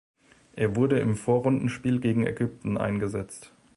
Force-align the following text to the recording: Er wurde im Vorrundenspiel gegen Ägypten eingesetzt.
Er 0.55 0.75
wurde 0.75 0.97
im 0.97 1.15
Vorrundenspiel 1.15 1.99
gegen 1.99 2.25
Ägypten 2.25 2.75
eingesetzt. 2.75 3.53